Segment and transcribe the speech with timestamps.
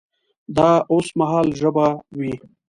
[0.55, 0.57] د
[0.91, 2.33] اوس مهال ژبه وي